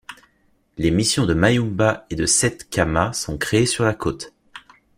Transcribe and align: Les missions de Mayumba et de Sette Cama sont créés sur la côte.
Les 0.79 0.89
missions 0.89 1.27
de 1.27 1.35
Mayumba 1.35 2.07
et 2.09 2.15
de 2.15 2.25
Sette 2.25 2.67
Cama 2.71 3.13
sont 3.13 3.37
créés 3.37 3.67
sur 3.67 3.83
la 3.85 3.93
côte. 3.93 4.33